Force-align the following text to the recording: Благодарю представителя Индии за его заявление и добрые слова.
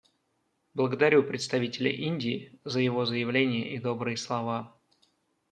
Благодарю 0.73 1.21
представителя 1.21 1.91
Индии 1.91 2.57
за 2.63 2.79
его 2.79 3.05
заявление 3.05 3.69
и 3.69 3.77
добрые 3.77 4.17
слова. 4.17 4.75